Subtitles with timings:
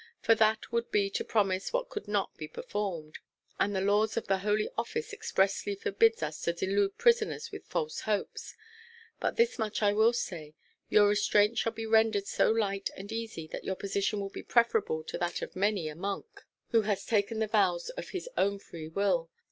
[0.19, 3.19] For that would be to promise what could not be performed;
[3.59, 7.99] and the laws of the Holy Office expressly forbid us to delude prisoners with false
[7.99, 8.55] hopes.[#]
[9.19, 10.55] But this much I will say,
[10.89, 15.03] your restraint shall be rendered so light and easy, that your position will be preferable
[15.03, 18.87] to that of many a monk, who has taken the vows of his own free
[18.87, 19.29] will.